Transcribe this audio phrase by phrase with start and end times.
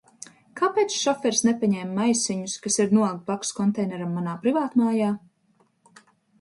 [0.61, 5.15] Kāpēc šoferis nepaņēma maisiņus, kas ir nolikti blakus konteineram manā privātmājā?